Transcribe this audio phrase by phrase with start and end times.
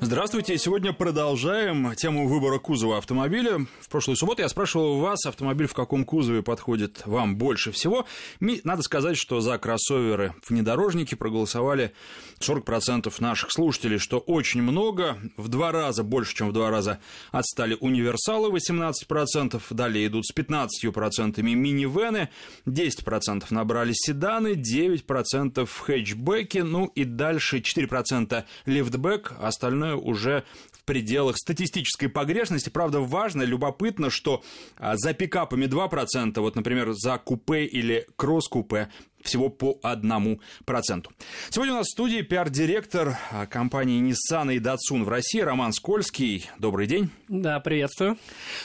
[0.00, 0.56] Здравствуйте.
[0.58, 3.66] Сегодня продолжаем тему выбора кузова автомобиля.
[3.80, 8.06] В прошлую субботу я спрашивал вас, автомобиль в каком кузове подходит вам больше всего.
[8.40, 11.92] Надо сказать, что за кроссоверы внедорожники проголосовали
[12.38, 15.18] 40% наших слушателей, что очень много.
[15.36, 17.00] В два раза, больше, чем в два раза
[17.32, 19.60] отстали универсалы 18%.
[19.70, 22.28] Далее идут с 15% минивены,
[22.66, 31.36] 10% набрали седаны, 9% хэтчбеки, ну и дальше 4% лифтбэк, остальное остальное уже в пределах
[31.36, 32.70] статистической погрешности.
[32.70, 34.42] Правда, важно, любопытно, что
[34.76, 38.88] а, за пикапами 2%, вот, например, за купе или кросс-купе
[39.22, 41.10] всего по одному проценту.
[41.50, 46.48] Сегодня у нас в студии пиар-директор а, компании Nissan и Datsun в России Роман Скользкий.
[46.58, 47.10] Добрый день.
[47.28, 48.16] Да, приветствую.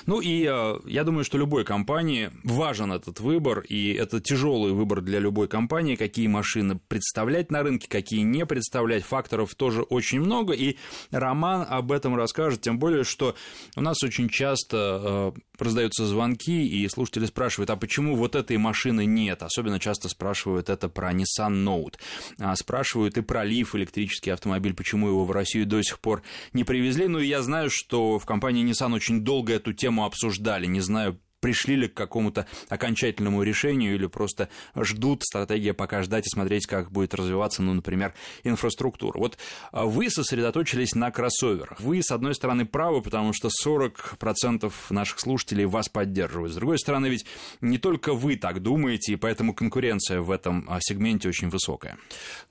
[0.06, 5.02] Ну и а, я думаю, что любой компании важен этот выбор, и это тяжелый выбор
[5.02, 9.04] для любой компании, какие машины представлять на рынке, какие не представлять.
[9.04, 10.78] Факторов тоже очень много, и
[11.12, 13.36] Роман об этом расскажет, тем более, что
[13.76, 19.06] у нас очень часто а, раздаются звонки, и слушатели спрашивают, а почему вот этой машины
[19.06, 19.44] нет?
[19.44, 21.96] Особенно часто спрашивают это про Nissan Note.
[22.40, 26.64] А спрашивают и про Leaf, электрический автомобиль, почему его в Россию до сих пор не
[26.64, 27.08] привезли.
[27.08, 30.66] Ну, я знаю, что в компании Nissan очень долго эту тему обсуждали.
[30.66, 36.30] Не знаю, пришли ли к какому-то окончательному решению или просто ждут стратегия пока ждать и
[36.30, 38.14] смотреть, как будет развиваться, ну, например,
[38.46, 39.20] инфраструктура.
[39.20, 39.38] Вот
[39.74, 41.82] а, вы сосредоточились на кроссоверах.
[41.82, 46.54] Вы, с одной стороны, правы, потому что 40% наших слушателей вас поддерживают.
[46.54, 47.26] С другой стороны, ведь
[47.60, 51.98] не только вы так думаете, и поэтому конкуренция в этом а, сегменте очень высокая.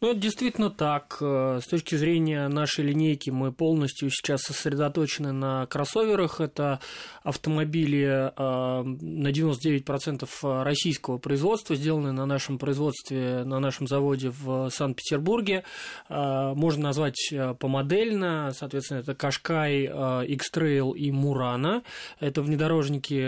[0.03, 1.17] Ну, это действительно так.
[1.23, 6.41] Э, с точки зрения нашей линейки мы полностью сейчас сосредоточены на кроссоверах.
[6.43, 6.81] Это
[7.23, 14.71] автомобили а, на 99% э, российского производства, сделаны на нашем производстве, на нашем заводе в
[14.71, 15.65] Санкт-Петербурге.
[16.09, 21.83] Э, можно назвать э, помодельно, соответственно, это Кашкай, X-Trail и Мурана.
[22.21, 23.23] Это внедорожники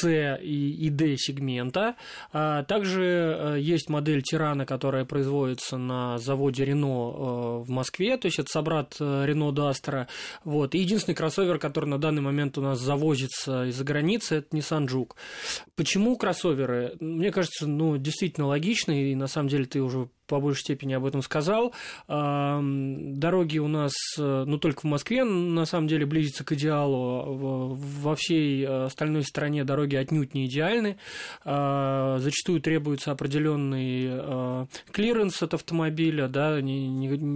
[0.00, 1.96] C и D сегмента.
[2.32, 8.96] Также есть модель Тирана, которая производится на заводе Рено в Москве, то есть это собрат
[9.00, 10.08] Рено Дастера.
[10.44, 10.74] Вот.
[10.74, 14.86] И единственный кроссовер, который на данный момент у нас завозится из за границей, это Nissan
[14.86, 15.12] Juke.
[15.76, 16.96] Почему кроссоверы?
[17.00, 21.06] Мне кажется, ну, действительно логично, и на самом деле ты уже по большей степени об
[21.06, 21.72] этом сказал.
[22.06, 27.74] Дороги у нас, ну, только в Москве, на самом деле, близятся к идеалу.
[27.74, 30.98] Во всей остальной стране дороги отнюдь не идеальны.
[31.44, 36.56] А, зачастую требуется определенный а, клиренс от автомобиля, да,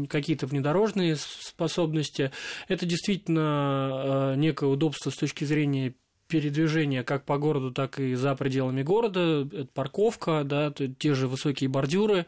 [0.09, 2.31] какие-то внедорожные способности.
[2.69, 5.95] Это действительно некое удобство с точки зрения
[6.33, 11.69] передвижения как по городу, так и за пределами города, это парковка, да, те же высокие
[11.69, 12.25] бордюры.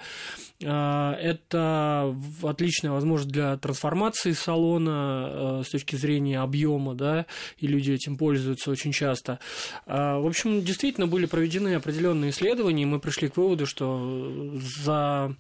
[0.62, 7.24] А, это отличная возможность для трансформации салона а, с точки зрения объема, да,
[7.56, 9.38] и люди этим пользуются очень часто.
[9.86, 14.52] А, в общем, действительно были проведены определенные исследования, и мы пришли к выводу, что
[14.84, 15.34] за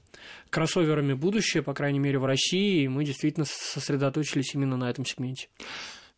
[0.48, 5.48] кроссоверами будущее, по крайней мере, в России, и мы действительно сосредоточились именно на этом сегменте.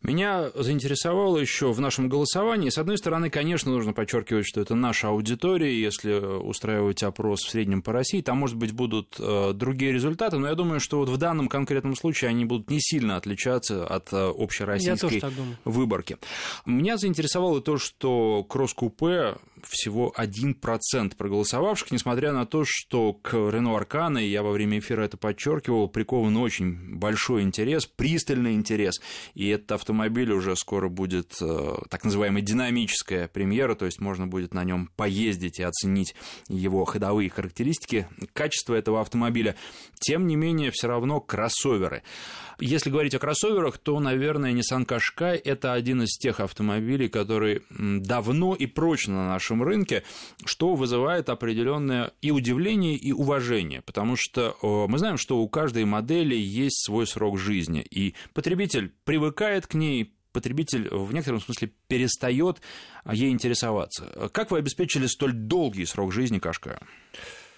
[0.07, 2.69] Меня заинтересовало еще в нашем голосовании.
[2.69, 5.77] С одной стороны, конечно, нужно подчеркивать, что это наша аудитория.
[5.77, 10.47] Если устраивать опрос в среднем по России, там, может быть, будут э, другие результаты, но
[10.47, 14.31] я думаю, что вот в данном конкретном случае они будут не сильно отличаться от э,
[14.33, 15.21] общероссийской
[15.65, 16.17] выборки.
[16.65, 24.19] Меня заинтересовало то, что кросс-купе всего 1% проголосовавших, несмотря на то, что к Рено Аркана,
[24.19, 29.01] и я во время эфира это подчеркивал, прикован очень большой интерес, пристальный интерес,
[29.33, 34.53] и этот автомобиль уже скоро будет э, так называемая динамическая премьера, то есть можно будет
[34.53, 36.15] на нем поездить и оценить
[36.47, 39.55] его ходовые характеристики, качество этого автомобиля.
[39.99, 42.03] Тем не менее, все равно кроссоверы.
[42.59, 48.55] Если говорить о кроссоверах, то, наверное, Nissan Qashqai– это один из тех автомобилей, который давно
[48.55, 50.03] и прочно на нашем рынке,
[50.43, 56.35] что вызывает определенное и удивление, и уважение, потому что мы знаем, что у каждой модели
[56.35, 62.61] есть свой срок жизни, и потребитель привыкает к ней, потребитель в некотором смысле перестает
[63.11, 64.29] ей интересоваться.
[64.33, 66.79] Как вы обеспечили столь долгий срок жизни Кашкая?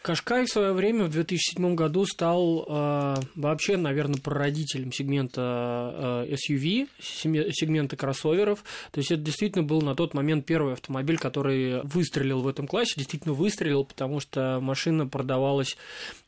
[0.02, 6.88] Кашкай в свое время, в 2007 году, стал э, вообще, наверное, прародителем сегмента э, SUV,
[7.02, 8.64] сегмента кроссоверов.
[8.92, 12.94] То есть это действительно был на тот момент первый автомобиль, который выстрелил в этом классе,
[12.96, 15.76] действительно выстрелил, потому что машина продавалась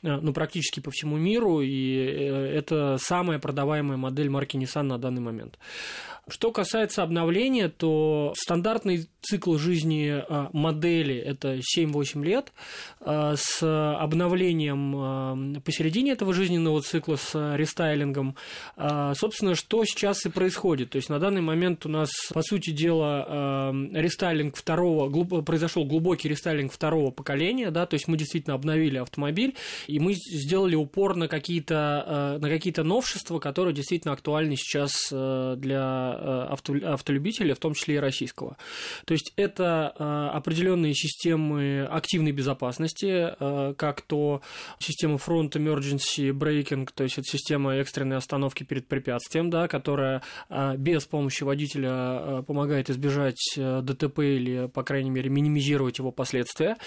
[0.04, 4.98] э, ну, практически по всему миру, и э, это самая продаваемая модель марки Nissan на
[4.98, 5.58] данный момент.
[6.28, 12.54] Что касается обновления, то стандартный цикл жизни а, модели– это 7-8 лет.
[13.00, 18.36] А, с обновлением посередине этого жизненного цикла, с рестайлингом.
[19.14, 20.92] Собственно, что сейчас и происходит.
[20.92, 25.10] То есть на данный момент у нас, по сути дела, рестайлинг второго,
[25.42, 29.56] произошел глубокий рестайлинг второго поколения, да, то есть мы действительно обновили автомобиль,
[29.88, 37.56] и мы сделали упор на какие-то, на какие-то новшества, которые действительно актуальны сейчас для автолюбителя,
[37.56, 38.58] в том числе и российского.
[39.06, 44.42] То есть это э, определенные системы активной безопасности, э, как то
[44.80, 50.75] система Front Emergency Braking, то есть это система экстренной остановки перед препятствием, да, которая э,
[50.78, 56.78] без помощи водителя помогает избежать ДТП или, по крайней мере, минимизировать его последствия.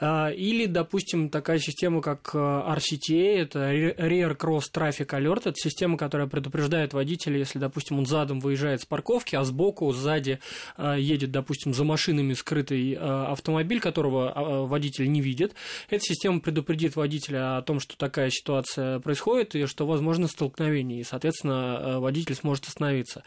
[0.00, 6.92] Или, допустим, такая система, как RCTA, это Rear Cross Traffic Alert, это система, которая предупреждает
[6.92, 10.38] водителя, если, допустим, он задом выезжает с парковки, а сбоку, сзади
[10.78, 15.54] едет, допустим, за машинами скрытый э, автомобиль, которого э, водитель не видит.
[15.90, 21.04] Эта система предупредит водителя о том, что такая ситуация происходит и что возможно столкновение, и,
[21.04, 23.22] соответственно, э, водитель сможет остановиться.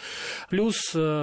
[0.49, 0.75] Плюс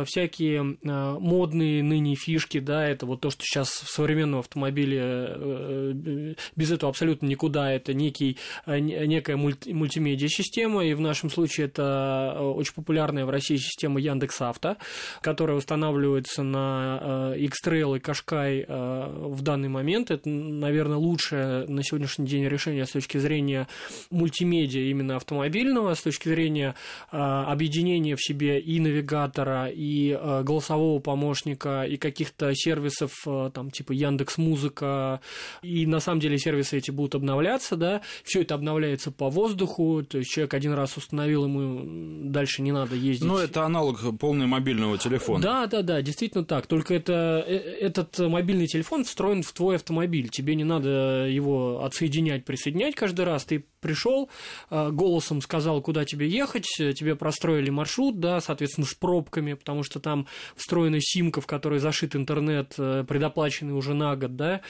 [0.06, 6.90] всякие модные ныне фишки, да, это вот то, что сейчас в современном автомобиле без этого
[6.90, 13.30] абсолютно никуда, это некий, некая мульти, мультимедиа-система, и в нашем случае это очень популярная в
[13.30, 14.76] России система Яндекс.Авто,
[15.20, 20.10] которая устанавливается на э, X-Trail и Qashqai э, в данный момент.
[20.10, 23.68] Это, наверное, лучшее на сегодняшний день решение с точки зрения
[24.10, 26.74] мультимедиа именно автомобильного, с точки зрения
[27.10, 34.38] э, объединения в себе и навигатора, и голосового помощника, и каких-то сервисов там типа Яндекс
[34.38, 35.20] Музыка,
[35.62, 40.18] и на самом деле сервисы эти будут обновляться, да, все это обновляется по воздуху, то
[40.18, 43.26] есть человек один раз установил, ему дальше не надо ездить.
[43.26, 45.42] Ну, это аналог полный мобильного телефона.
[45.42, 46.66] Да, да, да, действительно так.
[46.66, 50.28] Только это, э, этот мобильный телефон встроен в твой автомобиль.
[50.28, 53.44] Тебе не надо его отсоединять, присоединять каждый раз.
[53.44, 54.30] Ты пришел,
[54.70, 60.00] э, голосом сказал, куда тебе ехать, тебе простроили маршрут, да, соответственно, с пробками, потому что
[60.00, 60.26] там
[60.56, 64.62] встроена симка, в которой зашит интернет, э, предоплаченный уже на год, да,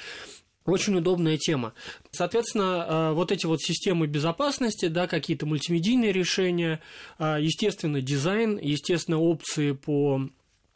[0.67, 1.75] очень удобная тема.
[2.11, 6.81] Соответственно, вот эти вот системы безопасности, да, какие-то мультимедийные решения,
[7.19, 10.29] естественно, дизайн, естественно, опции по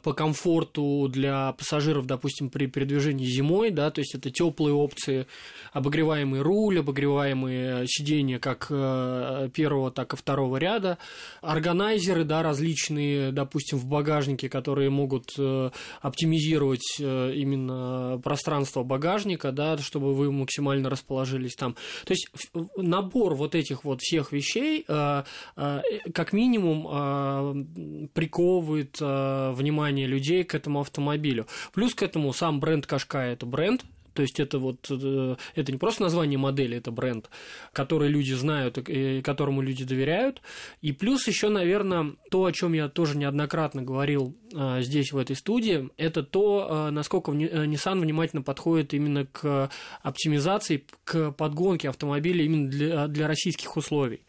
[0.03, 5.27] по комфорту для пассажиров, допустим, при передвижении зимой, да, то есть это теплые опции,
[5.73, 10.97] обогреваемый руль, обогреваемые сиденья как э, первого, так и второго ряда,
[11.41, 15.71] органайзеры, да, различные, допустим, в багажнике, которые могут э,
[16.01, 21.75] оптимизировать э, именно пространство багажника, да, чтобы вы максимально расположились там.
[22.05, 22.29] То есть
[22.77, 31.47] набор вот этих вот всех вещей как минимум приковывает внимание внимание людей к этому автомобилю.
[31.73, 33.83] Плюс к этому сам бренд Кашкай– это бренд,
[34.13, 37.29] то есть это вот э, это не просто название модели, это бренд,
[37.71, 40.41] который люди знают и которому люди доверяют.
[40.81, 45.35] И плюс еще, наверное, то, о чем я тоже неоднократно говорил э, здесь в этой
[45.35, 49.69] студии, это то, э, насколько Nissan внимательно подходит именно к
[50.01, 54.21] оптимизации, к подгонке автомобиля именно для, для российских условий.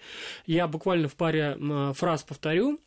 [0.47, 1.59] Я буквально в паре
[1.95, 2.81] фраз повторю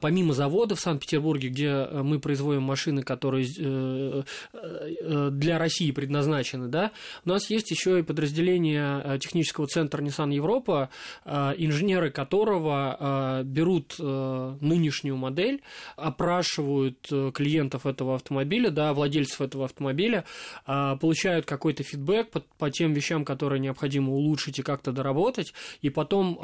[0.00, 4.22] помимо завода в Санкт-Петербурге, где э, мы производим машины, которые э,
[4.52, 6.92] э, для России предназначены, да,
[7.24, 10.90] у нас есть еще и подразделение технического центра Nissan Европа,
[11.26, 15.62] инженеры которого берут нынешнюю модель,
[15.96, 16.98] опрашивают
[17.34, 20.24] клиентов этого автомобиля, да, владельцев этого автомобиля,
[20.64, 26.38] получают какой-то фидбэк по, тем вещам, которые необходимо улучшить и как-то доработать, и потом,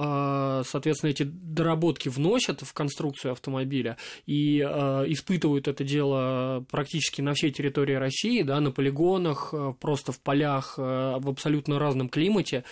[0.65, 3.97] соответственно, эти доработки вносят в конструкцию автомобиля, автомобиля.
[4.27, 10.13] И э, испытывают это дело практически на всей территории России, да, на полигонах, э, просто
[10.13, 12.65] в полях, э, в абсолютно разном климате,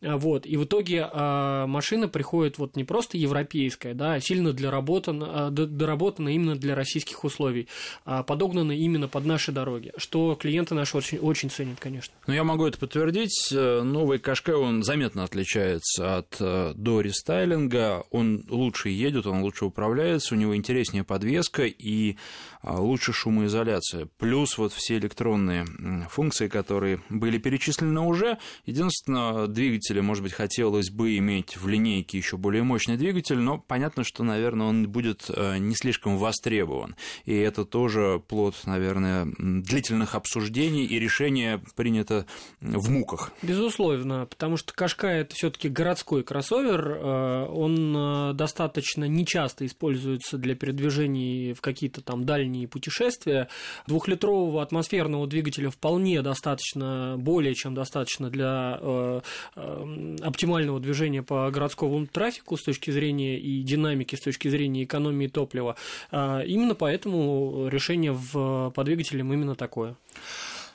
[0.00, 4.52] э, вот, и в итоге э, машина приходит вот не просто европейская, да, а сильно
[4.52, 7.66] доработана, доработана именно для российских условий,
[8.06, 12.14] э, подогнана именно под наши дороги, что клиенты наши очень, очень ценят, конечно.
[12.26, 18.90] Ну, я могу это подтвердить, новый Кашкай, он заметно отличается от до рестайлинга, он лучше
[18.90, 22.16] едет, он лучше управляется, нравится, у него интереснее подвеска и
[22.62, 24.06] лучше шумоизоляция.
[24.18, 25.64] Плюс вот все электронные
[26.10, 28.38] функции, которые были перечислены уже.
[28.66, 34.04] Единственное, двигатели, может быть, хотелось бы иметь в линейке еще более мощный двигатель, но понятно,
[34.04, 36.96] что, наверное, он будет э, не слишком востребован.
[37.24, 42.26] И это тоже плод, наверное, длительных обсуждений и решение принято
[42.60, 43.32] в муках.
[43.42, 50.54] Безусловно, потому что Кашкай это все-таки городской кроссовер, э, он э, достаточно нечасто используется для
[50.54, 53.48] передвижений в какие-то там дальние путешествия.
[53.86, 59.20] Двухлитрового атмосферного двигателя вполне достаточно, более чем достаточно для э,
[59.56, 65.26] э, оптимального движения по городскому трафику с точки зрения и динамики, с точки зрения экономии
[65.26, 65.76] топлива.
[66.10, 69.96] Э, именно поэтому решение в, по двигателям именно такое.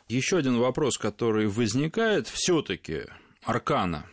[0.08, 3.06] Еще один вопрос, который возникает, все-таки
[3.44, 4.06] Аркана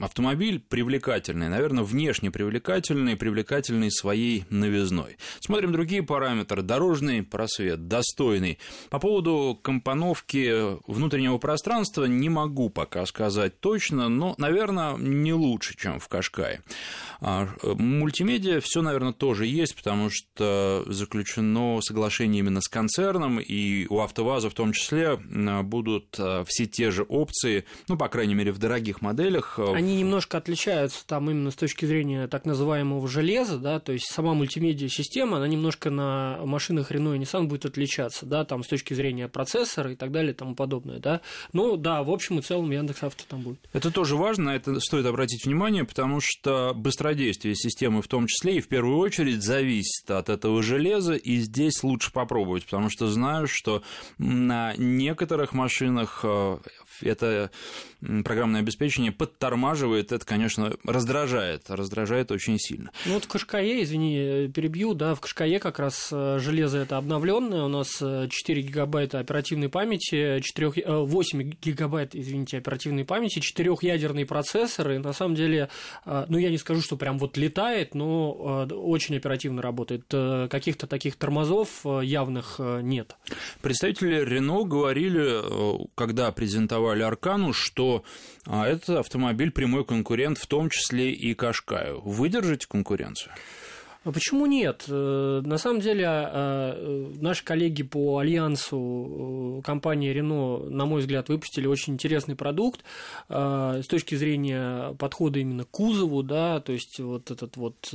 [0.00, 5.16] автомобиль привлекательный, наверное, внешне привлекательный, привлекательный своей новизной.
[5.40, 6.62] Смотрим другие параметры.
[6.62, 8.58] Дорожный просвет, достойный.
[8.90, 15.98] По поводу компоновки внутреннего пространства не могу пока сказать точно, но, наверное, не лучше, чем
[15.98, 16.60] в Кашкае.
[17.20, 24.00] А, мультимедиа все, наверное, тоже есть, потому что заключено соглашение именно с концерном, и у
[24.00, 28.58] АвтоВАЗа в том числе будут а, все те же опции, ну, по крайней мере, в
[28.58, 29.58] дорогих моделях.
[29.74, 34.34] Они немножко отличаются там именно с точки зрения так называемого железа, да, то есть сама
[34.34, 39.28] мультимедиа-система, она немножко на машинах Renault и Nissan будет отличаться, да, там с точки зрения
[39.28, 41.20] процессора и так далее и тому подобное, да.
[41.52, 43.60] Ну, да, в общем и целом Яндекс.Авто там будет.
[43.72, 48.58] Это тоже важно, это стоит обратить внимание, потому что быстро быстродействие системы в том числе
[48.58, 53.48] и в первую очередь зависит от этого железа, и здесь лучше попробовать, потому что знаю,
[53.48, 53.82] что
[54.18, 56.58] на некоторых машинах э,
[57.02, 57.50] это
[58.24, 62.90] программное обеспечение подтормаживает, это, конечно, раздражает, раздражает очень сильно.
[63.06, 67.62] Ну вот в Кашкае, извини, перебью, да, в Кашкае как раз э, железо это обновленное,
[67.62, 74.92] у нас 4 э, гигабайта оперативной памяти, 4, 8 гигабайт, извините, оперативной памяти, четырехъядерный процессор,
[74.92, 75.68] и на самом деле,
[76.04, 80.04] ну я не скажу, что прям вот летает, но очень оперативно работает.
[80.08, 83.16] Каких-то таких тормозов явных нет.
[83.60, 88.04] Представители Renault говорили, когда презентовали презентовали Аркану, что
[88.46, 92.00] а, это автомобиль прямой конкурент, в том числе и Кашкаю.
[92.00, 93.32] Выдержите конкуренцию?
[94.04, 94.84] А почему нет?
[94.88, 101.02] Э, на самом деле, а, э, наши коллеги по альянсу э, компании Renault, на мой
[101.02, 102.80] взгляд, выпустили очень интересный продукт
[103.28, 107.94] с точки зрения подхода именно к кузову, да, то есть вот этот вот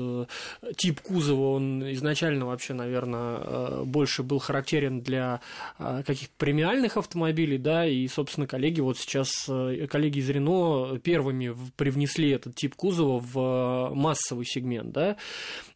[0.78, 5.42] тип кузова, он изначально вообще, наверное, больше был характерен для
[5.78, 9.50] каких-то премиальных автомобилей, да, и, собственно, коллеги вот сейчас,
[9.90, 15.18] коллеги из Renault первыми привнесли этот тип кузова в массовый сегмент, да,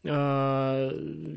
[0.03, 0.20] а,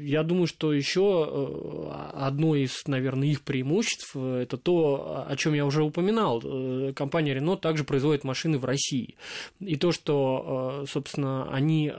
[0.05, 5.55] я думаю, что еще э, одно из, наверное, их преимуществ э, это то, о чем
[5.55, 6.43] я уже упоминал.
[6.45, 9.17] Э, компания Renault также производит машины в России.
[9.61, 11.93] И то, что, собственно, они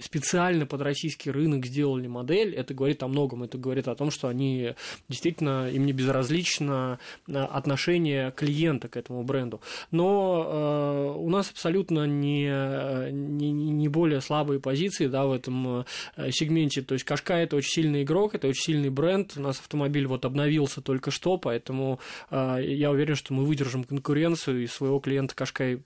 [0.00, 3.42] специально под российский рынок сделали модель, это говорит о многом.
[3.42, 4.74] Это говорит о том, что они
[5.08, 9.60] действительно, им не безразлично отношение клиента к этому бренду.
[9.90, 15.84] Но у нас абсолютно не, не, не более слабые позиции да, в этом
[16.16, 16.82] Э, сегменте.
[16.82, 19.34] То есть Кашкай это очень сильный игрок, это очень сильный бренд.
[19.36, 22.00] У нас автомобиль вот обновился только что, поэтому
[22.30, 25.82] э, я уверен, что мы выдержим конкуренцию и своего клиента Кашкай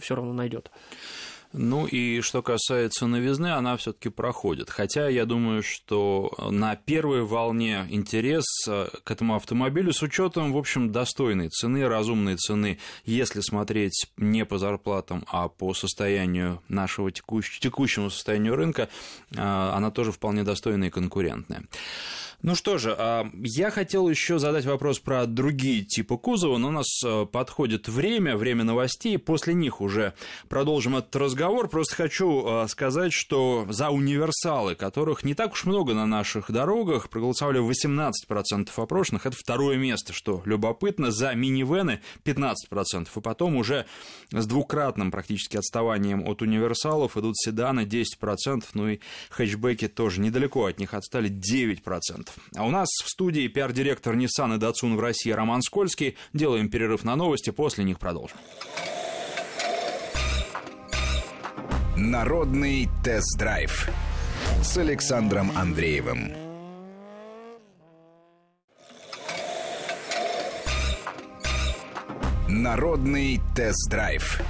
[0.00, 0.70] все равно найдет.
[1.52, 4.70] Ну и что касается новизны, она все-таки проходит.
[4.70, 10.56] Хотя я думаю, что на первой волне интерес э, к этому автомобилю с учетом, в
[10.56, 17.60] общем, достойной цены, разумной цены, если смотреть не по зарплатам, а по состоянию нашего текущ...
[17.60, 18.88] текущему состоянию рынка,
[19.30, 21.64] э, она тоже вполне достойная и конкурентная.
[22.42, 26.72] Ну что же, а, я хотел еще задать вопрос про другие типы кузова, но у
[26.72, 30.14] нас э, подходит время, время новостей, после них уже
[30.48, 31.41] продолжим этот разговор.
[31.42, 37.10] Просто хочу э, сказать, что за универсалы, которых не так уж много на наших дорогах,
[37.10, 43.86] проголосовали 18% опрошенных, это второе место, что любопытно, за минивены 15%, и потом уже
[44.30, 50.78] с двукратным практически отставанием от универсалов идут седаны 10%, ну и хэтчбеки тоже недалеко от
[50.78, 52.28] них отстали 9%.
[52.56, 56.16] А у нас в студии пиар-директор Nissan и Datsun в России Роман Скользкий.
[56.32, 58.38] Делаем перерыв на новости, после них продолжим.
[62.04, 63.88] Народный тест-драйв
[64.60, 66.32] с Александром Андреевым.
[72.48, 74.40] Народный тест-драйв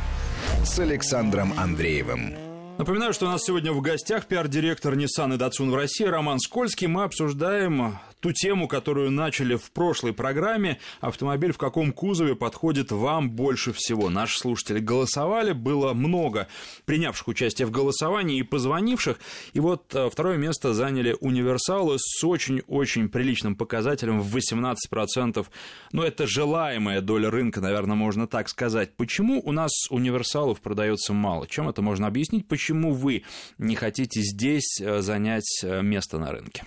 [0.64, 2.32] с Александром Андреевым.
[2.78, 6.86] Напоминаю, что у нас сегодня в гостях пиар-директор Nissan и Datsun в России Роман Скользкий.
[6.86, 10.78] Мы обсуждаем ту тему, которую начали в прошлой программе.
[11.00, 14.08] Автомобиль в каком кузове подходит вам больше всего?
[14.08, 16.46] Наши слушатели голосовали, было много
[16.86, 19.18] принявших участие в голосовании и позвонивших.
[19.52, 25.44] И вот э, второе место заняли универсалы с очень-очень приличным показателем в 18%.
[25.90, 28.94] Но это желаемая доля рынка, наверное, можно так сказать.
[28.96, 31.48] Почему у нас универсалов продается мало?
[31.48, 32.46] Чем это можно объяснить?
[32.46, 33.24] Почему вы
[33.58, 36.62] не хотите здесь э, занять э, место на рынке?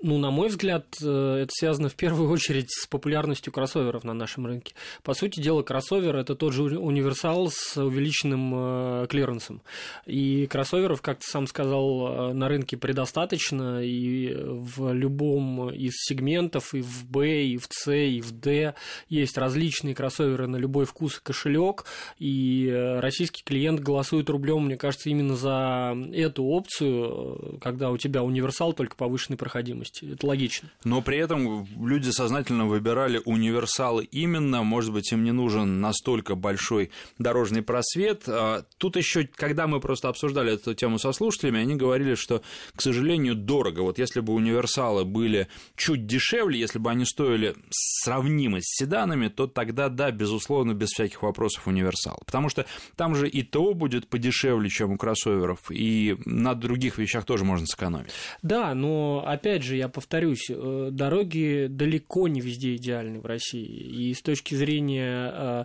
[0.00, 4.46] Ну, на мой взгляд, э, это связано в первую очередь с популярностью кроссоверов на нашем
[4.46, 4.74] рынке.
[5.02, 9.60] По сути дела, кроссовер– это тот же универсал с увеличенным э, клиренсом.
[10.06, 16.74] И кроссоверов, как ты сам сказал, э, на рынке предостаточно, и в любом из сегментов,
[16.74, 18.74] и в B, и в C, и в D
[19.08, 21.86] есть различные кроссоверы на любой вкус и кошелек,
[22.20, 28.72] и российский клиент голосует рублем, мне кажется, именно за эту опцию, когда у тебя универсал
[28.72, 30.14] только повышенной проходимости стоимости.
[30.14, 30.70] Это логично.
[30.84, 36.90] Но при этом люди сознательно выбирали универсалы именно, может быть, им не нужен настолько большой
[37.18, 38.24] дорожный просвет.
[38.28, 42.42] А тут еще, когда мы просто обсуждали эту тему со слушателями, они говорили, что,
[42.74, 43.80] к сожалению, дорого.
[43.80, 49.46] Вот если бы универсалы были чуть дешевле, если бы они стоили сравнимо с седанами, то
[49.46, 52.18] тогда, да, безусловно, без всяких вопросов универсал.
[52.26, 52.66] Потому что
[52.96, 57.66] там же и ТО будет подешевле, чем у кроссоверов, и на других вещах тоже можно
[57.66, 58.10] сэкономить.
[58.42, 63.66] Да, но опять же, я повторюсь, э, дороги далеко не везде идеальны в России.
[63.66, 65.64] И с точки зрения э,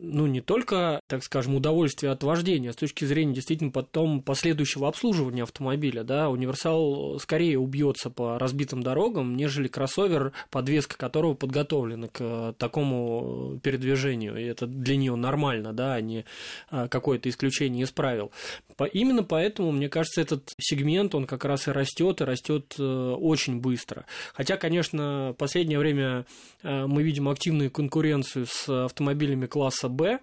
[0.00, 4.88] ну, не только, так скажем, удовольствие от вождения, а с точки зрения действительно потом последующего
[4.88, 12.54] обслуживания автомобиля, да, универсал скорее убьется по разбитым дорогам, нежели кроссовер, подвеска которого подготовлена к
[12.58, 16.24] такому передвижению, и это для нее нормально, да, а не
[16.70, 18.30] а, какое-то исключение из правил.
[18.92, 23.60] Именно поэтому, мне кажется, этот сегмент, он как раз и растет, и растет э, очень
[23.60, 24.04] быстро.
[24.34, 26.24] Хотя, конечно, в последнее время
[26.62, 30.20] э, мы видим активную конкуренцию с автомобилями класса Б,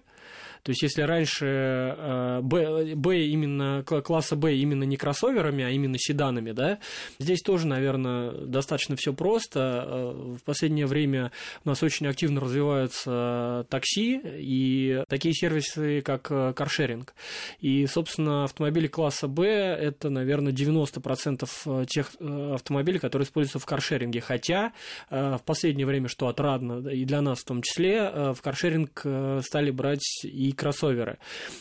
[0.62, 5.96] то есть, если раньше э, Б, Б именно, класса Б именно не кроссоверами, а именно
[5.98, 6.78] седанами, да,
[7.18, 9.84] здесь тоже, наверное, достаточно все просто.
[9.86, 11.32] Э, в последнее время
[11.64, 17.14] у нас очень активно развиваются такси и такие сервисы, как э, каршеринг.
[17.60, 22.10] И, собственно, автомобили класса Б– это, наверное, 90% тех
[22.52, 24.20] автомобилей, которые используются в каршеринге.
[24.20, 24.72] Хотя
[25.10, 29.04] в последнее время, что отрадно, и для нас в том числе, в каршеринг
[29.42, 31.18] стали брать и и кроссоверы.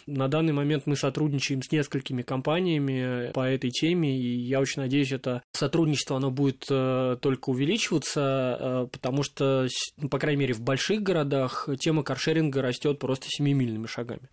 [0.07, 5.11] На данный момент мы сотрудничаем с несколькими компаниями по этой теме, и я очень надеюсь,
[5.11, 10.61] это сотрудничество оно будет э, только увеличиваться, э, потому что, ну, по крайней мере, в
[10.61, 14.29] больших городах тема каршеринга растет просто семимильными шагами.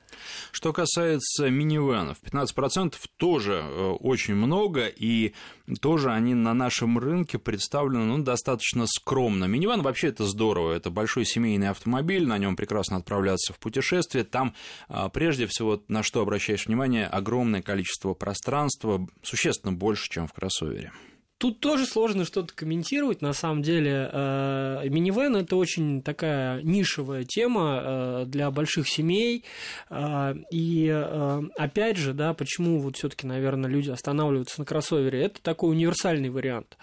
[0.50, 5.35] Что касается минивенов, 15% тоже э, очень много, и
[5.81, 9.44] тоже они на нашем рынке представлены ну, достаточно скромно.
[9.44, 14.24] Минивэн вообще это здорово, это большой семейный автомобиль, на нем прекрасно отправляться в путешествие.
[14.24, 14.45] Там
[14.88, 20.92] а, прежде всего на что обращаешь внимание, огромное количество пространства, существенно больше, чем в кроссовере.
[21.38, 24.09] Тут тоже сложно что-то комментировать, на самом деле.
[24.11, 29.44] Э, минивэн– это очень такая нишевая тема э, для больших семей.
[29.90, 30.88] Э, и
[31.57, 36.31] опять же, да, почему вот все таки наверное, люди останавливаются на кроссовере, это такой универсальный
[36.31, 36.79] вариант.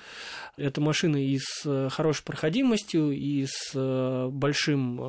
[0.55, 3.73] Это машина и с хорошей проходимостью, и с
[4.29, 5.01] большим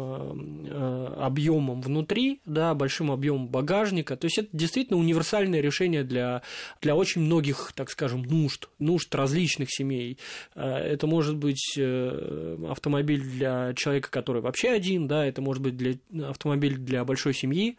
[1.19, 4.17] объемом внутри, да, большим объемом багажника.
[4.17, 6.41] То есть это действительно универсальное решение для,
[6.81, 10.19] для очень многих, так скажем, нужд, нужд различных различных семей.
[10.55, 15.77] Э, это может быть э, автомобиль для человека, который вообще один, да, это может быть
[15.77, 15.95] для,
[16.29, 17.77] автомобиль для большой семьи.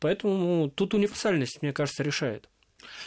[0.00, 2.48] Поэтому тут универсальность, мне кажется, решает.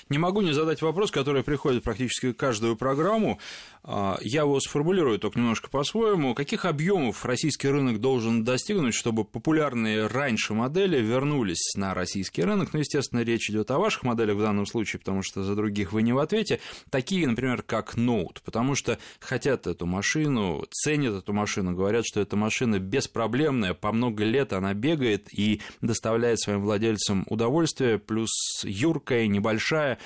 [0.10, 3.40] Не могу не задать вопрос, который приходит практически каждую программу.
[3.84, 6.34] А, я его сформулирую только немножко по-своему.
[6.34, 12.74] Каких объемов российский рынок должен достигнуть, чтобы популярные раньше модели вернулись на российский рынок?
[12.74, 16.02] Ну, естественно, речь идет о ваших моделях в данном случае, потому что за других вы
[16.02, 16.60] не в ответе.
[16.90, 22.36] Такие, например, как Note, потому что хотят эту машину, ценят эту машину, говорят, что эта
[22.36, 28.30] машина беспроблемная, по много лет она бегает и доставляет своим владельцам удовольствие, плюс
[28.64, 29.65] юркая, небольшая.
[29.74, 29.98] А,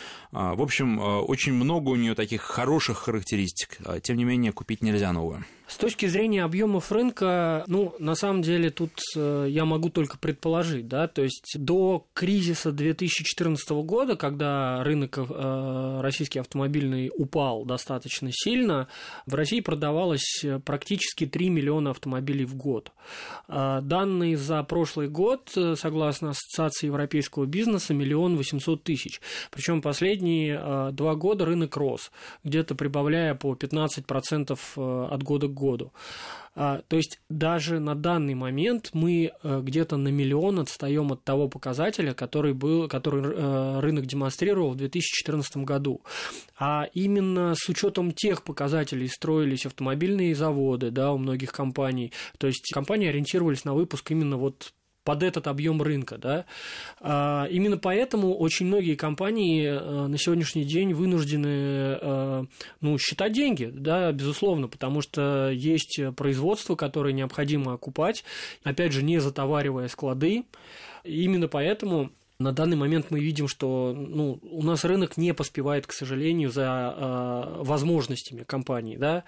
[0.56, 4.82] в общем, а, очень много у нее таких хороших характеристик а, тем не менее, купить
[4.82, 5.45] нельзя новую.
[5.70, 10.88] С точки зрения объемов рынка, ну, на самом деле, тут э, я могу только предположить,
[10.88, 18.88] да, то есть до кризиса 2014 года, когда рынок э, российский автомобильный упал достаточно сильно,
[19.28, 22.92] в России продавалось практически 3 миллиона автомобилей в год.
[23.48, 29.22] А данные за прошлый год, э, согласно Ассоциации европейского бизнеса, миллион восемьсот тысяч.
[29.52, 32.12] Причем последние два года рынок рос,
[32.44, 34.58] где-то прибавляя по 15%
[35.14, 35.91] от года к году.
[36.56, 41.48] А, то есть даже на данный момент мы э, где-то на миллион отстаем от того
[41.48, 46.02] показателя, который, был, который э, рынок демонстрировал в 2014 году.
[46.58, 52.12] А именно с учетом тех показателей строились автомобильные заводы да, у многих компаний.
[52.38, 56.18] То есть компании ориентировались на выпуск именно вот под этот объем рынка.
[56.18, 56.46] Да?
[57.00, 62.44] А, именно поэтому очень многие компании э, на сегодняшний день вынуждены э,
[62.82, 68.24] ну, считать деньги, да, безусловно, потому что есть производство, которое необходимо окупать,
[68.64, 70.44] опять же, не затоваривая склады.
[71.04, 75.91] Именно поэтому на данный момент мы видим, что ну, у нас рынок не поспевает, к
[75.91, 78.95] сожалению, за э, возможностями компаний.
[78.95, 79.25] Да?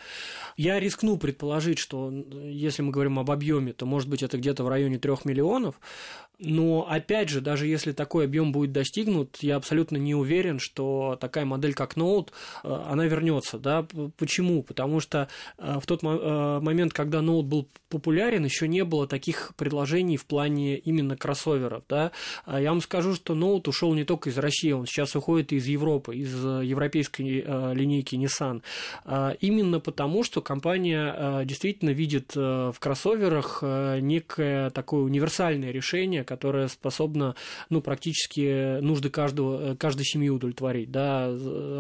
[0.56, 4.70] Я рискну предположить, что если мы говорим об объеме, то может быть это где-то в
[4.70, 5.76] районе 3 миллионов.
[6.42, 11.46] Но опять же, даже если такой объем будет достигнут, я абсолютно не уверен, что такая
[11.46, 12.30] модель, как Note,
[12.64, 13.60] э, она вернется.
[13.60, 13.86] Да?
[14.18, 14.64] Почему?
[14.64, 15.28] Потому что
[15.60, 20.26] э, в тот э, момент, когда Note был популярен, еще не было таких предложений в
[20.26, 21.84] плане именно кроссоверов.
[21.88, 22.12] Да?
[22.46, 25.68] А я вам скажу, что Note ушел не только из России, он сейчас уходит из
[25.68, 27.22] Европы, из европейской
[27.76, 28.64] линейки Nissan.
[29.06, 37.36] А именно потому, что компания действительно видит в кроссоверах некое такое универсальное решение, которая способна
[37.70, 41.30] ну, практически нужды каждого, каждой семьи удовлетворить, да,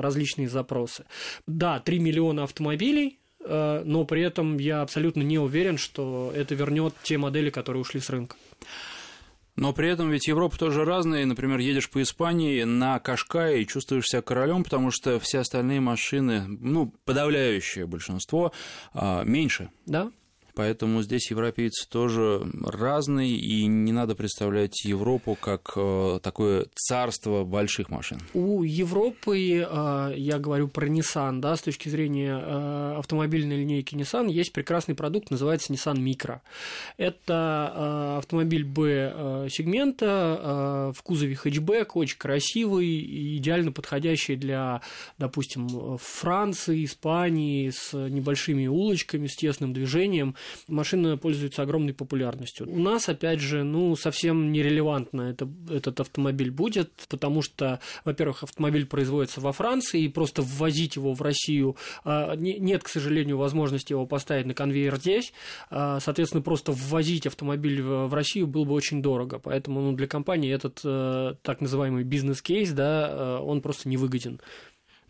[0.02, 1.06] различные запросы.
[1.48, 6.94] Да, 3 миллиона автомобилей, э, но при этом я абсолютно не уверен, что это вернет
[7.02, 8.36] те модели, которые ушли с рынка.
[9.56, 11.26] Но при этом ведь Европа тоже разная.
[11.26, 16.44] Например, едешь по Испании на Кашкае и чувствуешь себя королем, потому что все остальные машины,
[16.46, 18.52] ну, подавляющее большинство,
[18.94, 19.70] а, меньше.
[19.86, 20.12] Да,
[20.56, 27.90] Поэтому здесь европейцы тоже разные, и не надо представлять Европу как э, такое царство больших
[27.90, 28.20] машин.
[28.34, 34.30] У Европы, э, я говорю про Nissan, да, с точки зрения э, автомобильной линейки Nissan,
[34.30, 36.40] есть прекрасный продукт, называется Nissan Micro.
[36.98, 44.82] Это автомобиль B-сегмента в кузове хэтчбэк, очень красивый, идеально подходящий для,
[45.18, 50.36] допустим, Франции, Испании, с небольшими улочками, с тесным движением
[50.68, 52.70] машина пользуется огромной популярностью.
[52.70, 58.86] У нас, опять же, ну, совсем нерелевантно это, этот автомобиль будет, потому что, во-первых, автомобиль
[58.86, 64.06] производится во Франции, и просто ввозить его в Россию а, нет, к сожалению, возможности его
[64.06, 65.34] поставить на конвейер здесь.
[65.70, 69.40] А, соответственно, просто ввозить автомобиль в Россию было бы очень дорого.
[69.40, 74.40] Поэтому ну, для компании этот э, так называемый бизнес-кейс, да, э, он просто невыгоден.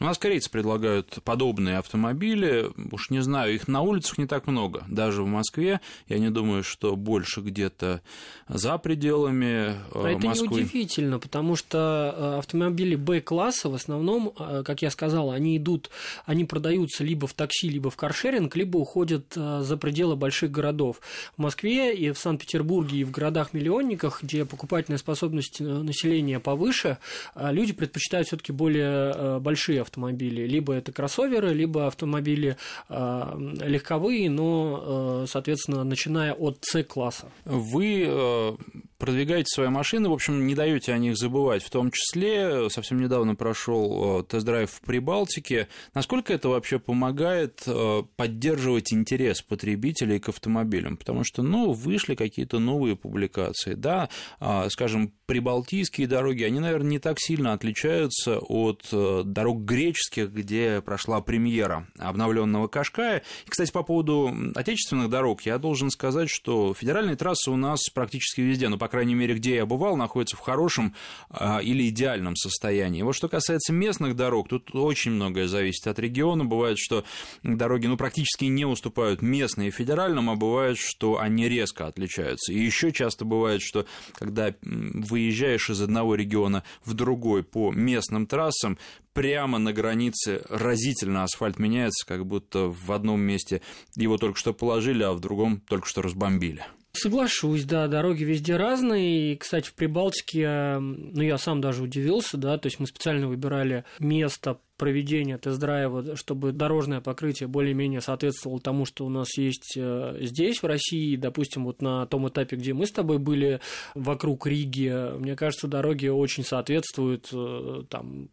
[0.01, 2.71] У нас корейцы предлагают подобные автомобили.
[2.91, 4.83] Уж не знаю, их на улицах не так много.
[4.89, 5.79] Даже в Москве.
[6.07, 8.01] Я не думаю, что больше где-то
[8.47, 10.47] за пределами а это Москвы.
[10.47, 15.91] Это неудивительно, потому что э, автомобили Б-класса в основном, э, как я сказал, они идут,
[16.25, 20.99] они продаются либо в такси, либо в каршеринг, либо уходят э, за пределы больших городов.
[21.37, 26.97] В Москве и в Санкт-Петербурге и в городах-миллионниках, где покупательная способность населения повыше,
[27.35, 30.47] люди предпочитают все-таки более большие автомобили автомобили.
[30.47, 32.55] Либо это кроссоверы, либо автомобили
[32.89, 33.23] э,
[33.61, 37.27] легковые, но, э, соответственно, начиная от C-класса.
[37.43, 38.51] Вы э,
[38.97, 41.63] продвигаете свои машины, в общем, не даете о них забывать.
[41.63, 45.67] В том числе, совсем недавно прошел э, тест-драйв в Прибалтике.
[45.93, 50.95] Насколько это вообще помогает э, поддерживать интерес потребителей к автомобилям?
[50.95, 56.99] Потому что, ну, вышли какие-то новые публикации, да, а, скажем, прибалтийские дороги, они, наверное, не
[56.99, 63.23] так сильно отличаются от дорог греческих, где прошла премьера обновленного Кашкая.
[63.45, 68.41] И, кстати, по поводу отечественных дорог, я должен сказать, что федеральные трассы у нас практически
[68.41, 70.93] везде, ну, по крайней мере, где я бывал, находятся в хорошем
[71.29, 73.01] а, или идеальном состоянии.
[73.01, 76.45] Вот что касается местных дорог, тут очень многое зависит от региона.
[76.45, 77.03] Бывает, что
[77.43, 82.53] дороги, ну, практически не уступают местным и федеральным, а бывает, что они резко отличаются.
[82.53, 88.77] И еще часто бывает, что когда выезжаешь из одного региона в другой по местным трассам,
[89.13, 93.61] прямо на границе разительно асфальт меняется, как будто в одном месте
[93.95, 96.65] его только что положили, а в другом только что разбомбили.
[96.93, 99.33] Соглашусь, да, дороги везде разные.
[99.33, 103.85] И, кстати, в Прибалтике, ну, я сам даже удивился, да, то есть мы специально выбирали
[103.99, 110.61] место проведения тест-драйва, чтобы дорожное покрытие более-менее соответствовало тому, что у нас есть э, здесь,
[110.61, 111.15] в России.
[111.15, 113.61] Допустим, вот на том этапе, где мы с тобой были
[113.95, 118.29] вокруг Риги, мне кажется, дороги очень соответствуют э, там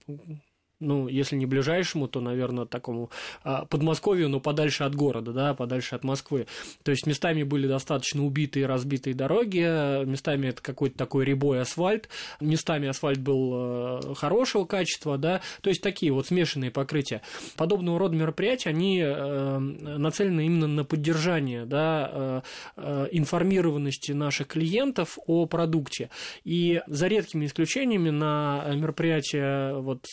[0.81, 3.11] ну, если не ближайшему, то, наверное, такому
[3.43, 6.47] а, Подмосковью, но подальше от города, да, подальше от Москвы.
[6.83, 12.09] То есть местами были достаточно убитые, разбитые дороги, местами это какой-то такой рябой асфальт,
[12.41, 17.23] местами асфальт был э, хорошего качества, да, то есть такие вот смешанные покрытия.
[17.57, 22.43] Подобного рода мероприятия, они э, нацелены именно на поддержание, да,
[22.77, 26.11] э, информированности наших клиентов о продукте.
[26.45, 30.05] И за редкими исключениями на мероприятия вот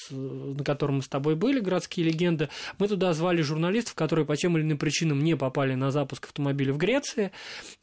[0.56, 4.58] на котором мы с тобой были, «Городские легенды», мы туда звали журналистов, которые по тем
[4.58, 7.32] или иным причинам не попали на запуск автомобиля в Греции,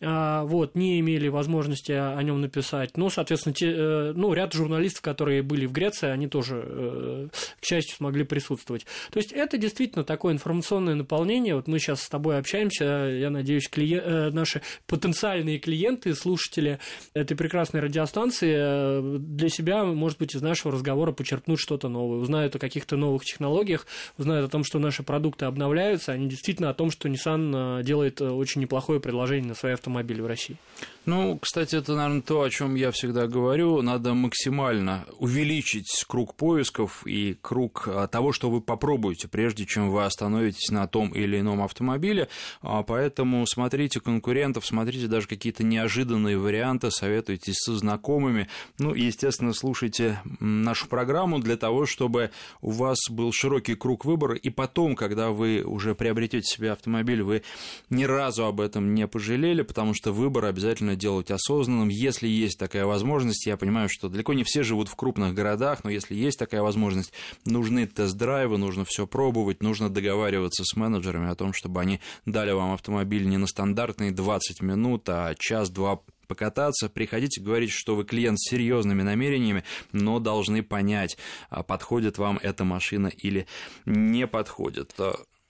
[0.01, 2.97] а, вот, не имели возможности о нем написать.
[2.97, 7.29] Ну, соответственно, те, э, ну, ряд журналистов, которые были в Греции, они тоже, э,
[7.61, 8.87] к счастью, смогли присутствовать.
[9.11, 11.55] То есть это действительно такое информационное наполнение.
[11.55, 16.79] Вот мы сейчас с тобой общаемся, я надеюсь, клиент, э, наши потенциальные клиенты, слушатели
[17.15, 22.59] этой прекрасной радиостанции для себя, может быть, из нашего разговора почерпнут что-то новое, узнают о
[22.62, 27.09] каких-то новых технологиях, узнают о том, что наши продукты обновляются, они действительно о том, что
[27.09, 30.57] Nissan делает очень неплохое предложение на свои автомобили в России.
[31.05, 33.83] Ну, кстати, это, наверное, то, о чем я всегда говорю.
[33.83, 40.05] Надо максимально увеличить круг поисков и круг а, того, что вы попробуете, прежде чем вы
[40.05, 42.29] остановитесь на том или ином автомобиле.
[42.61, 48.49] А, поэтому смотрите конкурентов, смотрите даже какие-то неожиданные варианты, советуйтесь со знакомыми.
[48.79, 54.37] Ну и, естественно, слушайте нашу программу для того, чтобы у вас был широкий круг выбора,
[54.37, 57.43] и потом, когда вы уже приобретете себе автомобиль, вы
[57.91, 61.88] ни разу об этом не пожалели, потому что выбор обязательно нужно делать осознанным.
[61.88, 65.90] Если есть такая возможность, я понимаю, что далеко не все живут в крупных городах, но
[65.90, 67.12] если есть такая возможность,
[67.44, 72.72] нужны тест-драйвы, нужно все пробовать, нужно договариваться с менеджерами о том, чтобы они дали вам
[72.72, 78.50] автомобиль не на стандартные 20 минут, а час-два покататься, приходите говорить, что вы клиент с
[78.50, 81.16] серьезными намерениями, но должны понять,
[81.50, 83.46] а подходит вам эта машина или
[83.85, 84.94] не подходит.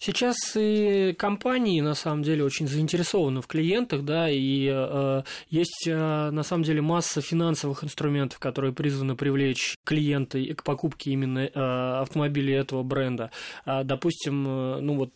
[0.04, 6.30] Сейчас и компании на самом деле очень заинтересованы в клиентах, да, и э, есть э,
[6.30, 12.54] на самом деле масса финансовых инструментов, которые призваны привлечь клиента к покупке именно э, автомобилей
[12.54, 13.30] этого бренда.
[13.64, 15.12] А, допустим, э, ну вот,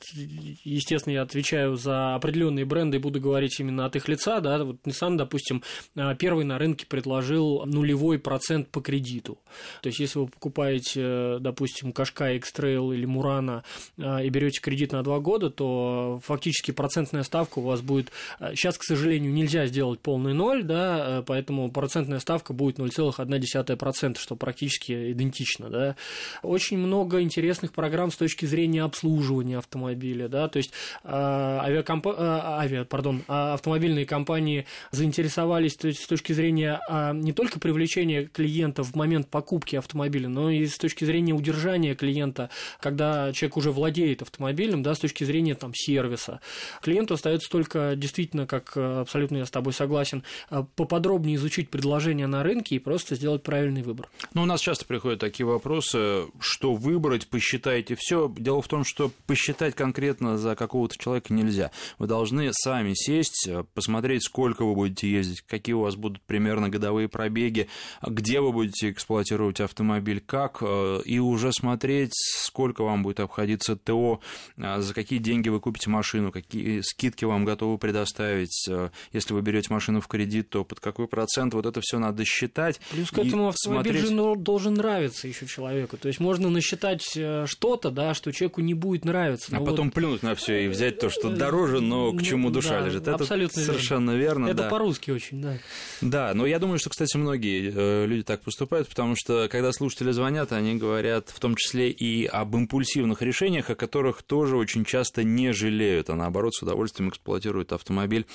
[0.62, 4.76] естественно, я отвечаю за определенные бренды и буду говорить именно от их лица, да, вот
[4.86, 5.64] Nissan, допустим,
[5.96, 9.40] э, первый на рынке предложил нулевой процент по кредиту.
[9.82, 13.64] То есть, если вы покупаете, э, допустим, Кашка X-Trail или Мурана
[13.98, 18.12] э, и берете кредит кредит на два года, то фактически процентная ставка у вас будет...
[18.50, 24.18] Сейчас, э, к сожалению, нельзя сделать полный ноль, да, э, поэтому процентная ставка будет 0,1%,
[24.18, 25.96] что практически идентично, да.
[26.42, 30.72] Очень много интересных программ с точки зрения обслуживания автомобиля, да, то есть
[31.04, 32.08] э, авиакомп...
[32.08, 38.26] авиа, пардон, а автомобильные компании заинтересовались то есть, с точки зрения а, не только привлечения
[38.26, 43.72] клиента в момент покупки автомобиля, но и с точки зрения удержания клиента, когда человек уже
[43.72, 46.40] владеет автомобилем, автомобилем, да, с точки зрения там сервиса.
[46.82, 52.26] Клиенту остается только действительно, как э, абсолютно я с тобой согласен, э, поподробнее изучить предложение
[52.26, 54.08] на рынке и просто сделать правильный выбор.
[54.34, 58.32] Ну, у нас часто приходят такие вопросы, что выбрать, посчитайте все.
[58.36, 61.70] Дело в том, что посчитать конкретно за какого-то человека нельзя.
[61.98, 66.68] Вы должны сами сесть, э, посмотреть, сколько вы будете ездить, какие у вас будут примерно
[66.68, 67.68] годовые пробеги,
[68.02, 70.62] где вы будете эксплуатировать автомобиль, как,
[71.04, 74.20] и уже смотреть, сколько вам будет обходиться ТО,
[74.56, 79.72] за какие деньги вы купите машину, какие скидки вам готовы предоставить, а, если вы берете
[79.72, 82.80] машину в кредит, то под какой процент, вот это все надо считать.
[82.90, 84.18] Плюс к этому автомобиль смотреть...
[84.18, 88.74] же должен нравиться еще человеку, то есть можно насчитать э, что-то, да, что человеку не
[88.74, 89.54] будет нравиться.
[89.54, 89.94] А потом вот...
[89.94, 93.02] плюнуть на все и взять то, что дороже, но к чему душа да, лежит.
[93.02, 94.46] Это абсолютно совершенно верно.
[94.46, 94.68] Это да.
[94.68, 95.58] по-русски очень, да.
[96.00, 100.12] Да, но я думаю, что, кстати, многие э, люди так поступают, потому что когда слушатели
[100.12, 104.84] звонят, они говорят в том числе и об импульсивных решениях, о которых тоже тоже очень
[104.84, 108.26] часто не жалеют, а наоборот с удовольствием эксплуатируют автомобиль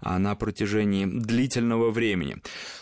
[0.00, 2.38] а, на протяжении длительного времени.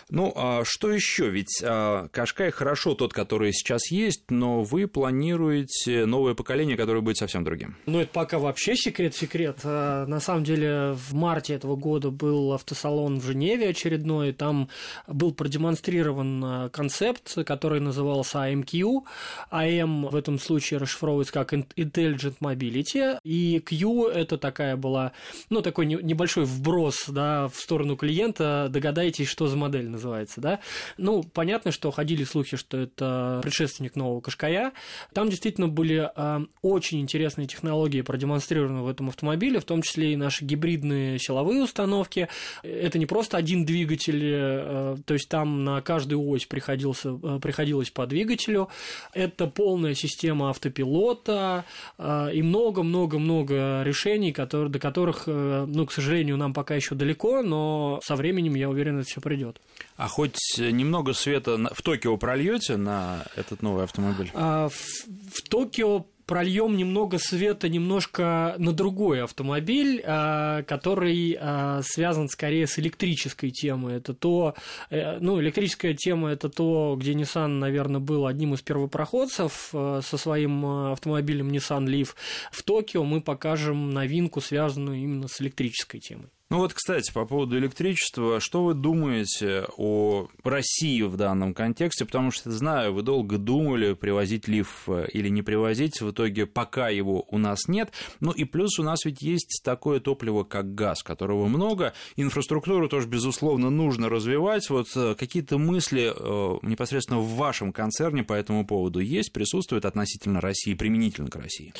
[0.08, 1.28] Ну, а что еще?
[1.28, 7.18] Ведь а, Кашкай хорошо тот, который сейчас есть, но вы планируете новое поколение, которое будет
[7.18, 7.76] совсем другим.
[7.84, 9.62] Ну, это пока вообще секрет-секрет.
[9.64, 14.70] На самом деле, в марте этого года был автосалон в Женеве очередной, там
[15.06, 19.04] был продемонстрирован концепт, который назывался AMQ.
[19.52, 25.12] AM в этом случае расшифровывается как Intelligent Mobility Mobility, и Q это такая была,
[25.50, 30.60] ну, такой небольшой вброс, да, в сторону клиента, догадайтесь, что за модель называется, да.
[30.96, 34.72] Ну, понятно, что ходили слухи, что это предшественник нового Кашкая,
[35.12, 40.16] там действительно были э, очень интересные технологии продемонстрированы в этом автомобиле, в том числе и
[40.16, 42.28] наши гибридные силовые установки,
[42.62, 47.90] это не просто один двигатель, э, то есть там на каждую ось приходился, э, приходилось
[47.90, 48.68] по двигателю,
[49.12, 51.64] это полная система автопилота
[51.98, 56.94] э, и много много-много-много решений, которые, до которых, э, ну, к сожалению, нам пока еще
[56.94, 59.60] далеко, но со временем, я уверен, это все придет.
[59.96, 64.30] А хоть немного света в Токио прольете на этот новый автомобиль?
[64.34, 72.28] А, в, в Токио прольем немного света немножко на другой автомобиль, а, который а, связан
[72.28, 73.96] скорее с электрической темой.
[73.96, 74.54] Это то,
[74.90, 80.18] э, ну, электрическая тема это то, где Nissan, наверное, был одним из первопроходцев э, со
[80.18, 82.14] своим э, автомобилем Nissan Leaf.
[82.52, 86.28] В Токио мы покажем новинку, связанную именно с электрической темой.
[86.50, 92.06] Ну вот, кстати, по поводу электричества, что вы думаете о России в данном контексте?
[92.06, 96.88] Потому что, знаю, вы долго думали, привозить лиф э, или не привозить, в итоге пока
[96.88, 97.92] его у нас нет.
[98.20, 103.08] Ну и плюс у нас ведь есть такое топливо, как газ, которого много, инфраструктуру тоже,
[103.08, 104.70] безусловно, нужно развивать.
[104.70, 110.40] Вот э, какие-то мысли э, непосредственно в вашем концерне по этому поводу есть, присутствуют относительно
[110.40, 111.74] России, применительно к России?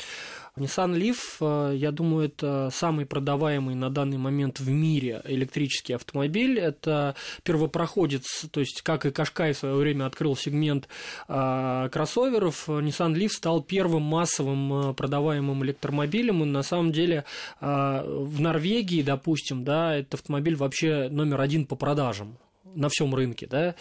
[0.59, 6.59] Nissan Leaf, я думаю, это самый продаваемый на данный момент в мире электрический автомобиль.
[6.59, 10.87] Это первопроходец, то есть как и Кашкай в свое время открыл сегмент
[11.27, 16.43] э, кроссоверов, Nissan Leaf стал первым массовым а, продаваемым электромобилем.
[16.43, 17.25] И на самом деле
[17.61, 22.37] э, в Норвегии, допустим, да, этот автомобиль вообще номер один по продажам
[22.75, 23.75] на всем рынке, да.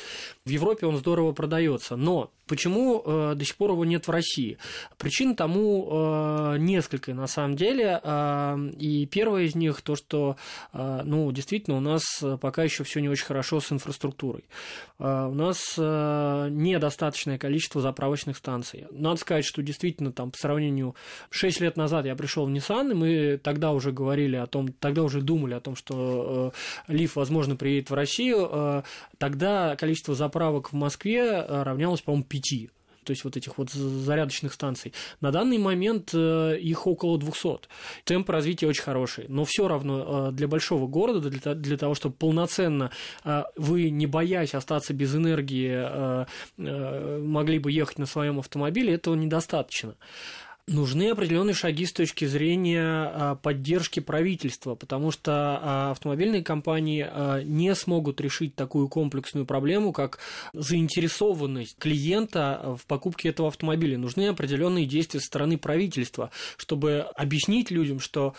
[0.44, 4.56] В Европе он здорово продается, но Почему э, до сих пор его нет в России?
[4.96, 8.00] Причин тому э, несколько на самом деле.
[8.02, 10.36] Э, и первое из них то, что
[10.72, 12.02] э, ну, действительно у нас
[12.40, 14.44] пока еще все не очень хорошо с инфраструктурой.
[14.98, 18.86] Э, у нас э, недостаточное количество заправочных станций.
[18.90, 20.94] Надо сказать, что действительно там по сравнению
[21.28, 25.02] 6 лет назад я пришел в Nissan, и мы тогда уже говорили о том, тогда
[25.02, 26.54] уже думали о том, что
[26.88, 28.48] э, Лиф, возможно, приедет в Россию.
[28.50, 28.77] Э,
[29.18, 32.70] тогда количество заправок в Москве э, равнялось, по-моему, пяти
[33.04, 34.92] то есть вот этих вот зарядочных станций.
[35.22, 37.60] На данный момент э, их около 200.
[38.04, 42.90] Темп развития очень хороший, но все равно э, для большого города, для, того, чтобы полноценно
[43.56, 46.26] вы, не боясь остаться без энергии,
[46.58, 49.94] могли бы ехать на своем автомобиле, этого недостаточно
[50.68, 57.42] нужны определенные шаги с точки зрения а, поддержки правительства, потому что а, автомобильные компании а,
[57.42, 60.18] не смогут решить такую комплексную проблему, как
[60.52, 63.98] заинтересованность клиента в покупке этого автомобиля.
[63.98, 68.34] Нужны определенные действия со стороны правительства, чтобы объяснить людям, что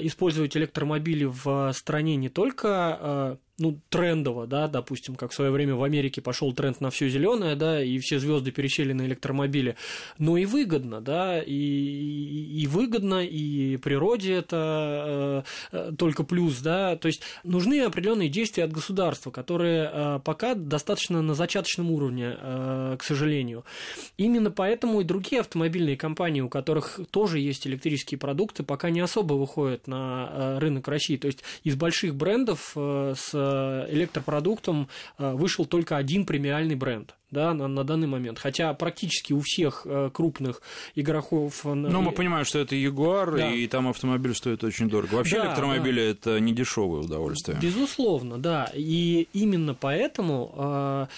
[0.00, 5.82] использовать электромобили в стране не только ну, трендово, да, допустим, как в свое время в
[5.82, 9.76] Америке пошел тренд на все зеленое, да, и все звезды пересели на электромобили,
[10.18, 17.06] но и выгодно, да, и, и выгодно, и природе это э, только плюс, да, то
[17.06, 23.04] есть нужны определенные действия от государства, которые э, пока достаточно на зачаточном уровне, э, к
[23.04, 23.64] сожалению.
[24.18, 29.34] Именно поэтому и другие автомобильные компании, у которых тоже есть электрические продукты, пока не особо
[29.34, 33.45] выходят на э, рынок России, то есть из больших брендов э, с Э,
[33.90, 38.38] электропродуктом э, вышел только один премиальный бренд да, на, на данный момент.
[38.38, 40.62] Хотя практически у всех э, крупных
[40.94, 41.64] игроков...
[41.64, 43.50] Ну, мы понимаем, что это Ягуар, да.
[43.50, 45.16] и там автомобиль стоит очень дорого.
[45.16, 46.10] Вообще да, электромобили да.
[46.10, 47.58] это не дешевое удовольствие.
[47.60, 48.70] Безусловно, да.
[48.74, 51.08] И именно поэтому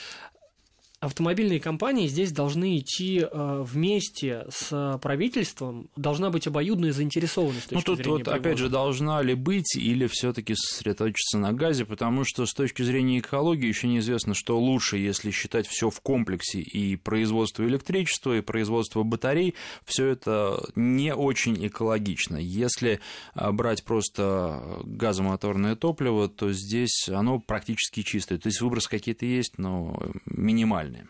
[1.00, 7.70] автомобильные компании здесь должны идти э, вместе с правительством, должна быть обоюдная заинтересованность.
[7.70, 12.24] Ну, тут вот, опять же, должна ли быть или все таки сосредоточиться на газе, потому
[12.24, 16.96] что с точки зрения экологии еще неизвестно, что лучше, если считать все в комплексе и
[16.96, 22.36] производство электричества, и производство батарей, все это не очень экологично.
[22.38, 22.98] Если
[23.36, 28.38] э, брать просто газомоторное топливо, то здесь оно практически чистое.
[28.38, 31.06] То есть выбросы какие-то есть, но минимальные актуальны.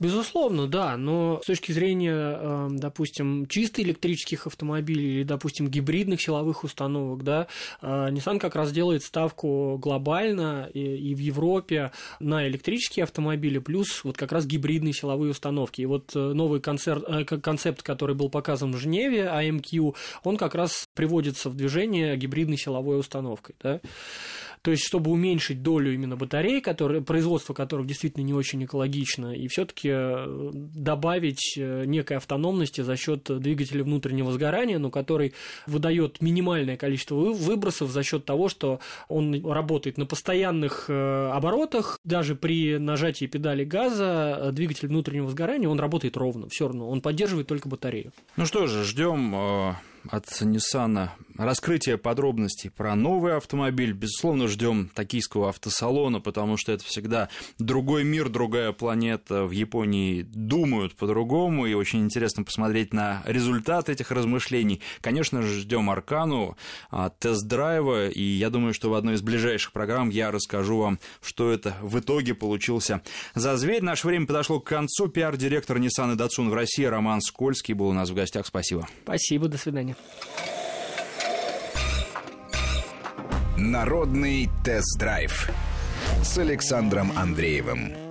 [0.00, 6.64] Безусловно, да, но с точки зрения, эм, допустим, чисто электрических автомобилей или, допустим, гибридных силовых
[6.64, 7.46] установок, да,
[7.80, 14.16] э, Nissan как раз делает ставку глобально и в Европе на электрические автомобили, плюс вот
[14.16, 15.80] как раз гибридные силовые установки.
[15.82, 20.54] И вот э, новый концерт, э, концепт, который был показан в Женеве, AMQ, он как
[20.54, 23.80] раз приводится в движение гибридной силовой установкой, да.
[24.64, 29.46] То есть, чтобы уменьшить долю именно батарей, которые, производство которых действительно не очень экологично, и
[29.46, 35.34] все-таки э, добавить э, некой автономности за счет двигателя внутреннего сгорания, но который
[35.66, 42.34] выдает минимальное количество выбросов за счет того, что он работает на постоянных э, оборотах, даже
[42.34, 47.68] при нажатии педали газа двигатель внутреннего сгорания, он работает ровно, все равно, он поддерживает только
[47.68, 48.12] батарею.
[48.38, 49.76] Ну что же, ждем
[50.10, 53.92] от Nissan раскрытие подробностей про новый автомобиль.
[53.92, 59.44] Безусловно, ждем токийского автосалона, потому что это всегда другой мир, другая планета.
[59.44, 64.80] В Японии думают по-другому, и очень интересно посмотреть на результат этих размышлений.
[65.00, 66.56] Конечно же, ждем Аркану,
[66.90, 71.50] а, тест-драйва, и я думаю, что в одной из ближайших программ я расскажу вам, что
[71.50, 73.02] это в итоге получился
[73.34, 73.82] за зверь.
[73.82, 75.08] Наше время подошло к концу.
[75.08, 78.46] Пиар-директор Nissan и Datsun в России Роман Скользкий был у нас в гостях.
[78.46, 78.88] Спасибо.
[79.04, 79.93] Спасибо, до свидания.
[83.56, 85.50] Народный тест-драйв
[86.22, 88.03] с Александром Андреевым.